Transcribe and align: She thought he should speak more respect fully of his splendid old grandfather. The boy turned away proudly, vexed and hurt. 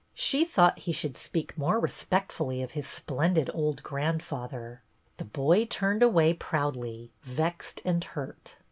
She 0.15 0.45
thought 0.45 0.79
he 0.79 0.91
should 0.91 1.15
speak 1.15 1.55
more 1.55 1.79
respect 1.79 2.31
fully 2.31 2.63
of 2.63 2.71
his 2.71 2.87
splendid 2.87 3.51
old 3.53 3.83
grandfather. 3.83 4.81
The 5.17 5.25
boy 5.25 5.65
turned 5.65 6.01
away 6.01 6.33
proudly, 6.33 7.11
vexed 7.21 7.83
and 7.85 8.03
hurt. 8.03 8.55